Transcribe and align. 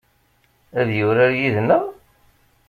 Ad 0.79 0.87
yurar 0.97 1.31
yid-neɣ? 1.39 1.83